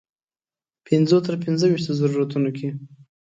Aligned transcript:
پنځو 0.87 1.17
تر 1.27 1.35
پنځه 1.43 1.65
ویشتو 1.67 1.93
ضرورتونو 2.01 2.49
کې. 2.57 2.67